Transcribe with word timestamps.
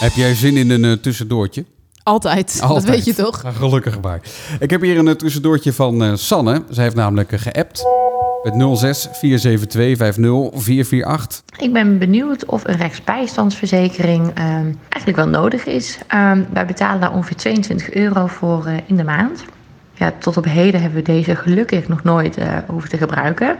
Heb 0.00 0.12
jij 0.12 0.34
zin 0.34 0.56
in 0.56 0.70
een 0.70 0.84
eh, 0.84 0.92
tussendoortje? 0.92 1.64
Altijd, 2.02 2.60
dat 2.60 2.84
weet 2.84 3.04
je 3.04 3.14
toch? 3.14 3.42
Ja, 3.42 3.50
gelukkig 3.50 4.00
maar. 4.00 4.20
Ik 4.60 4.70
heb 4.70 4.80
hier 4.80 4.98
een 4.98 5.08
eh, 5.08 5.14
tussendoortje 5.14 5.72
van 5.72 6.02
eh, 6.02 6.14
Sanne. 6.14 6.62
Zij 6.70 6.84
heeft 6.84 6.96
namelijk 6.96 7.30
geappt 7.40 7.84
met 8.42 8.78
06 8.78 9.08
472 9.12 9.96
50 9.96 10.62
448. 10.62 11.42
Ik 11.58 11.72
ben 11.72 11.98
benieuwd 11.98 12.44
of 12.44 12.64
een 12.64 12.76
rechtsbijstandsverzekering 12.76 14.30
ehm, 14.34 14.72
eigenlijk 14.88 15.16
wel 15.16 15.28
nodig 15.28 15.64
is. 15.64 15.98
Ehm, 16.06 16.42
wij 16.52 16.66
betalen 16.66 17.00
daar 17.00 17.14
ongeveer 17.14 17.36
22 17.36 17.92
euro 17.92 18.26
voor 18.26 18.70
in 18.86 18.96
de 18.96 19.04
maand. 19.04 19.44
Ja, 19.98 20.12
tot 20.18 20.36
op 20.36 20.44
heden 20.44 20.80
hebben 20.80 20.98
we 21.04 21.12
deze 21.12 21.36
gelukkig 21.36 21.88
nog 21.88 22.02
nooit 22.02 22.36
eh, 22.36 22.48
hoeven 22.66 22.90
te 22.90 22.96
gebruiken. 22.96 23.56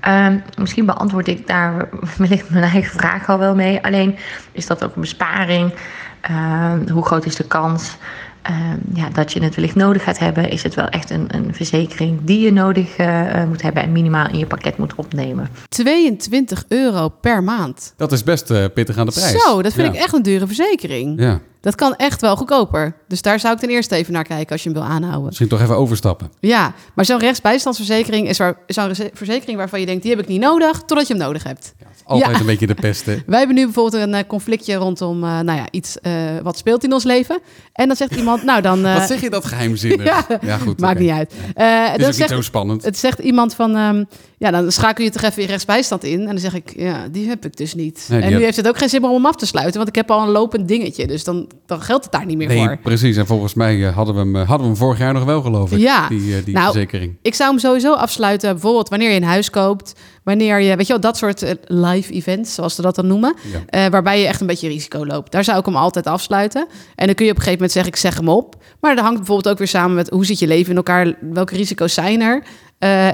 Ehm, 0.00 0.36
misschien 0.58 0.86
beantwoord 0.86 1.28
ik 1.28 1.46
daar 1.46 1.88
wellicht 2.18 2.50
mijn 2.50 2.64
eigen 2.64 2.98
vraag 2.98 3.28
al 3.28 3.38
wel 3.38 3.54
mee. 3.54 3.84
Alleen 3.84 4.16
is 4.52 4.66
dat 4.66 4.84
ook 4.84 4.94
een 4.94 5.00
besparing? 5.00 5.72
Ehm, 6.20 6.88
hoe 6.88 7.04
groot 7.04 7.24
is 7.26 7.36
de 7.36 7.44
kans 7.46 7.96
ehm, 8.42 8.76
ja, 8.94 9.08
dat 9.12 9.32
je 9.32 9.42
het 9.42 9.54
wellicht 9.54 9.74
nodig 9.74 10.02
gaat 10.02 10.18
hebben? 10.18 10.50
Is 10.50 10.62
het 10.62 10.74
wel 10.74 10.88
echt 10.88 11.10
een, 11.10 11.26
een 11.28 11.54
verzekering 11.54 12.18
die 12.22 12.40
je 12.40 12.52
nodig 12.52 12.96
eh, 12.96 13.40
eh, 13.42 13.48
moet 13.48 13.62
hebben 13.62 13.82
en 13.82 13.92
minimaal 13.92 14.28
in 14.28 14.38
je 14.38 14.46
pakket 14.46 14.76
moet 14.78 14.94
opnemen? 14.94 15.48
22 15.68 16.64
euro 16.68 17.08
per 17.08 17.42
maand. 17.42 17.94
Dat 17.96 18.12
is 18.12 18.22
best 18.24 18.50
eh, 18.50 18.64
pittig 18.74 18.96
aan 18.98 19.06
de 19.06 19.12
prijs. 19.12 19.42
Zo, 19.42 19.62
dat 19.62 19.72
vind 19.72 19.86
Ja. 19.86 19.92
ik 19.92 19.98
echt 20.04 20.14
een 20.14 20.22
dure 20.22 20.46
verzekering. 20.46 21.20
Ja, 21.20 21.40
Dat 21.64 21.74
kan 21.74 21.94
echt 21.96 22.20
wel 22.20 22.36
goedkoper. 22.36 22.96
Dus 23.08 23.22
daar 23.22 23.40
zou 23.40 23.54
ik 23.54 23.60
ten 23.60 23.68
eerste 23.68 23.94
even 23.94 24.12
naar 24.12 24.24
kijken 24.24 24.52
als 24.52 24.62
je 24.62 24.70
hem 24.70 24.78
wil 24.78 24.88
aanhouden. 24.88 25.24
misschien 25.24 25.48
toch 25.48 25.60
even 25.60 25.76
overstappen. 25.76 26.30
Ja, 26.40 26.74
maar 26.94 27.04
zo'n 27.04 27.18
rechtsbijstandsverzekering 27.18 28.28
is 28.28 28.38
waar- 28.38 28.56
zo'n 28.66 28.86
reze- 28.86 29.10
verzekering 29.12 29.56
waarvan 29.58 29.80
je 29.80 29.86
denkt, 29.86 30.02
die 30.02 30.10
heb 30.10 30.20
ik 30.20 30.28
niet 30.28 30.40
nodig, 30.40 30.78
totdat 30.86 31.06
je 31.06 31.14
hem 31.14 31.22
nodig 31.22 31.42
hebt. 31.42 31.74
Altijd 32.04 32.30
Ja. 32.34 32.40
een 32.40 32.46
beetje 32.46 32.66
de 32.66 32.74
pest, 32.74 33.06
hè? 33.06 33.16
Wij 33.26 33.38
hebben 33.38 33.56
nu 33.56 33.64
bijvoorbeeld 33.64 34.02
een 34.02 34.14
eh, 34.14 34.26
conflictje 34.26 34.74
rondom 34.74 35.24
eh, 35.24 35.30
nou 35.40 35.58
ja, 35.58 35.66
iets 35.70 36.00
eh, 36.00 36.12
wat 36.42 36.58
speelt 36.58 36.84
in 36.84 36.92
ons 36.92 37.04
leven. 37.04 37.38
En 37.72 37.86
dan 37.86 37.96
zegt 37.96 38.14
iemand, 38.16 38.42
nou 38.42 38.60
dan... 38.62 38.82
Wat 38.82 39.06
zeg 39.06 39.20
je 39.20 39.30
dat 39.30 39.44
geheimzinnig? 39.44 40.26
Ja, 40.40 40.58
goed. 40.58 40.80
Maakt 40.80 40.98
niet 40.98 41.10
uit. 41.10 41.32
Eh, 41.54 41.90
Het 41.90 42.00
is 42.00 42.18
niet 42.18 42.28
zo 42.28 42.40
spannend. 42.40 42.84
het 42.84 42.98
zegt 42.98 43.18
iemand 43.18 43.54
van, 43.54 43.76
ehm, 43.76 44.04
ja, 44.38 44.50
dan 44.50 44.72
schakel 44.72 45.04
je 45.04 45.10
toch 45.10 45.22
even 45.22 45.42
je 45.42 45.48
rechtsbijstand 45.48 46.04
in. 46.04 46.20
En 46.20 46.26
dan 46.26 46.38
zeg 46.38 46.54
ik, 46.54 46.72
ja, 46.76 47.08
die 47.10 47.28
heb 47.28 47.44
ik 47.44 47.56
dus 47.56 47.74
niet. 47.74 48.06
Nee, 48.10 48.20
en 48.22 48.32
nu 48.32 48.42
heeft 48.42 48.56
het 48.56 48.68
ook 48.68 48.78
geen 48.78 48.88
zin 48.88 49.00
meer 49.00 49.10
om 49.10 49.16
hem 49.16 49.26
af 49.26 49.36
te 49.36 49.46
sluiten, 49.46 49.76
want 49.76 49.88
ik 49.88 49.94
heb 49.94 50.10
al 50.10 50.22
een 50.22 50.28
lopend 50.30 50.68
dingetje. 50.68 51.06
Dus 51.06 51.24
dan, 51.24 51.48
dan 51.66 51.80
geldt 51.80 52.04
het 52.04 52.12
daar 52.12 52.26
niet 52.26 52.36
meer 52.36 52.48
Nee, 52.48 52.58
voor. 52.58 52.78
precies. 52.82 53.16
En 53.16 53.26
volgens 53.26 53.54
mij 53.54 53.86
eh, 53.86 53.96
hadden, 53.96 54.14
we 54.14 54.20
hem, 54.20 54.36
eh, 54.36 54.48
hadden 54.48 54.58
we 54.60 54.72
hem 54.72 54.76
vorig 54.76 54.98
jaar 54.98 55.12
nog 55.12 55.24
wel, 55.24 55.42
geloof 55.42 55.72
ik. 55.72 55.78
Ja. 55.78 56.08
Die, 56.08 56.36
eh, 56.36 56.44
die 56.44 56.54
Nou, 56.54 56.72
verzekering. 56.72 57.16
Ik 57.22 57.34
zou 57.34 57.50
hem 57.50 57.58
sowieso 57.58 57.94
afsluiten, 57.94 58.52
bijvoorbeeld 58.52 58.88
wanneer 58.88 59.10
je 59.10 59.16
een 59.16 59.24
huis 59.24 59.50
koopt. 59.50 59.92
Wanneer 60.22 60.60
je, 60.60 60.76
weet 60.76 60.86
je 60.86 60.92
wel, 60.92 61.02
dat 61.02 61.16
soort 61.16 61.44
live 61.64 62.12
events, 62.12 62.54
zoals 62.54 62.74
ze 62.74 62.82
dat 62.82 62.94
dan 62.94 63.06
noemen. 63.06 63.34
Ja. 63.70 63.90
waarbij 63.90 64.20
je 64.20 64.26
echt 64.26 64.40
een 64.40 64.46
beetje 64.46 64.68
risico 64.68 65.06
loopt. 65.06 65.32
Daar 65.32 65.44
zou 65.44 65.58
ik 65.58 65.64
hem 65.64 65.76
altijd 65.76 66.06
afsluiten. 66.06 66.66
En 66.94 67.06
dan 67.06 67.14
kun 67.14 67.24
je 67.24 67.30
op 67.30 67.36
een 67.36 67.42
gegeven 67.42 67.52
moment 67.52 67.72
zeggen, 67.72 67.92
ik 67.92 67.98
zeg 67.98 68.16
hem 68.16 68.28
op. 68.28 68.56
Maar 68.80 68.94
dat 68.94 69.04
hangt 69.04 69.18
bijvoorbeeld 69.18 69.48
ook 69.48 69.58
weer 69.58 69.68
samen 69.68 69.94
met 69.96 70.10
hoe 70.10 70.26
zit 70.26 70.38
je 70.38 70.46
leven 70.46 70.70
in 70.70 70.76
elkaar? 70.76 71.14
Welke 71.20 71.56
risico's 71.56 71.94
zijn 71.94 72.20
er? 72.20 72.42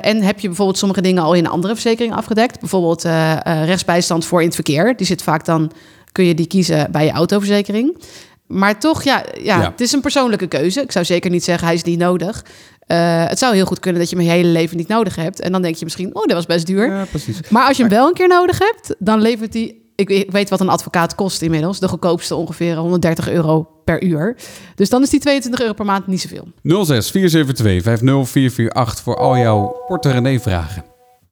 En 0.00 0.22
heb 0.22 0.40
je 0.40 0.46
bijvoorbeeld 0.46 0.78
sommige 0.78 1.00
dingen 1.00 1.22
al 1.22 1.34
in 1.34 1.44
een 1.44 1.50
andere 1.50 1.72
verzekering 1.72 2.14
afgedekt? 2.14 2.60
Bijvoorbeeld 2.60 3.04
eh, 3.04 3.36
rechtsbijstand 3.64 4.24
voor 4.24 4.40
in 4.40 4.46
het 4.46 4.54
verkeer. 4.54 4.96
Die 4.96 5.06
zit 5.06 5.22
vaak 5.22 5.44
dan, 5.44 5.70
kun 6.12 6.24
je 6.24 6.34
die 6.34 6.46
kiezen 6.46 6.92
bij 6.92 7.04
je 7.04 7.10
autoverzekering. 7.10 7.96
Maar 8.52 8.78
toch, 8.78 9.02
ja, 9.02 9.24
ja, 9.42 9.60
Ja. 9.60 9.70
het 9.70 9.80
is 9.80 9.92
een 9.92 10.00
persoonlijke 10.00 10.46
keuze. 10.46 10.80
Ik 10.82 10.92
zou 10.92 11.04
zeker 11.04 11.30
niet 11.30 11.44
zeggen, 11.44 11.66
hij 11.66 11.74
is 11.76 11.82
niet 11.82 11.98
nodig. 11.98 12.44
Eh, 12.86 13.26
het 13.26 13.38
zou 13.38 13.54
heel 13.54 13.64
goed 13.64 13.78
kunnen 13.80 14.00
dat 14.00 14.10
je 14.10 14.16
hem 14.16 14.24
je 14.24 14.30
hele 14.30 14.48
leven 14.48 14.76
niet 14.76 14.88
nodig 14.88 15.16
hebt. 15.16 15.40
En 15.40 15.52
dan 15.52 15.62
denk 15.62 15.74
je 15.74 15.84
misschien, 15.84 16.14
oh, 16.14 16.22
dat 16.22 16.32
was 16.32 16.46
best 16.46 16.66
duur. 16.66 16.86
Ja, 16.90 17.04
precies. 17.04 17.38
Maar 17.48 17.66
als 17.66 17.76
je 17.76 17.82
hem 17.82 17.92
wel 17.92 18.06
een 18.08 18.14
keer 18.14 18.28
nodig 18.28 18.58
hebt, 18.58 18.94
dan 18.98 19.20
levert 19.20 19.52
die... 19.52 19.78
Ik 19.94 20.08
weet- 20.08 20.22
ik 20.22 20.30
weet 20.30 20.50
wat 20.50 20.60
een 20.60 20.68
advocaat 20.68 21.14
kost 21.14 21.42
inmiddels. 21.42 21.78
De 21.80 21.88
goedkoopste 21.88 22.34
ongeveer 22.34 22.76
130 22.76 23.28
euro 23.28 23.68
per 23.84 24.02
uur. 24.02 24.36
Dus 24.74 24.88
dan 24.88 25.02
is 25.02 25.10
die 25.10 25.20
22 25.20 25.60
euro 25.60 25.72
per 25.72 25.84
maand 25.84 26.06
niet 26.06 26.20
zoveel. 26.20 26.48
06 26.84 27.10
472 27.10 27.82
50 27.82 28.28
448 28.28 29.02
voor 29.04 29.16
al 29.16 29.36
jouw 29.36 29.84
Porte 29.88 30.10
René 30.10 30.40
vragen. 30.40 30.84